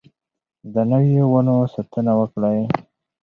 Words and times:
د 0.73 0.75
نويو 0.89 1.25
ونو 1.33 1.55
ساتنه 1.73 2.13
وکړئ. 2.19 2.59